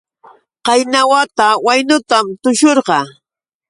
Qayna 0.65 0.99
wata 1.11 1.47
waynutam 1.65 2.25
tushurqaa. 2.41 3.05